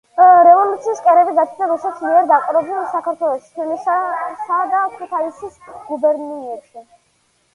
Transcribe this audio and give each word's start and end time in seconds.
რევოლუციის 0.45 1.01
კერები 1.07 1.33
გაჩნდა 1.39 1.65
რუსეთის 1.71 2.05
მიერ 2.05 2.23
დაპყრობილ 2.31 2.87
საქართველოში, 2.93 3.51
თბილისისა 3.57 4.57
და 4.71 4.81
ქუთაისის 4.97 5.59
გუბერნიებში. 5.91 6.87